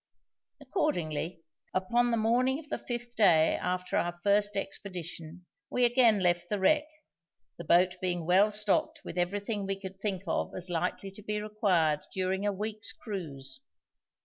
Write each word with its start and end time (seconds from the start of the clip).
Accordingly, 0.59 1.43
upon 1.75 2.09
the 2.09 2.17
morning 2.17 2.57
of 2.57 2.69
the 2.69 2.79
fifth 2.79 3.15
day 3.15 3.55
after 3.61 3.97
our 3.97 4.19
first 4.23 4.57
expedition 4.57 5.45
we 5.69 5.85
again 5.85 6.21
left 6.21 6.49
the 6.49 6.57
wreck, 6.57 6.87
the 7.59 7.65
boat 7.65 7.97
being 8.01 8.25
well 8.25 8.49
stocked 8.49 9.01
with 9.05 9.15
everything 9.15 9.67
we 9.67 9.79
could 9.79 9.99
think 10.01 10.23
of 10.25 10.55
as 10.55 10.71
likely 10.71 11.11
to 11.11 11.21
be 11.21 11.39
required 11.39 11.99
during 12.11 12.47
a 12.47 12.51
week's 12.51 12.91
cruise. 12.91 13.59